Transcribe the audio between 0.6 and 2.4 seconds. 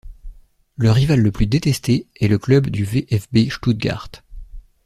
Le rival le plus détesté est le